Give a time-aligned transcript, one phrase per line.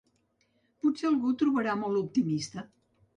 [0.85, 2.65] Potser algú ho trobarà molt optimista.